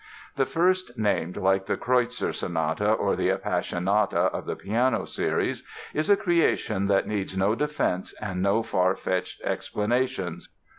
[0.35, 5.61] The first named, like the "Kreutzer" Sonata or the "Appassionata" of the piano series,
[5.93, 10.49] is a creation that needs no defense and no far fetched explanations.